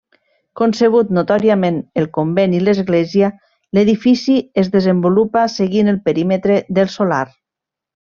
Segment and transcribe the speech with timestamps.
[0.59, 3.31] Concebut notòriament el convent i l'església,
[3.79, 7.25] l'edifici es desenvolupa seguint el perímetre del solar.